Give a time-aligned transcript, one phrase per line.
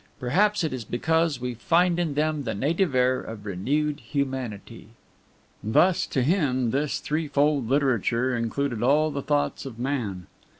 [0.19, 4.87] Perhaps it is because we find in them the native air of renewed humanity."
[5.63, 10.25] Thus, to him, this threefold literature included all the thoughts of man.